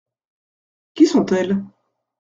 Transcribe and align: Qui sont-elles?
Qui 0.95 1.05
sont-elles? 1.05 1.61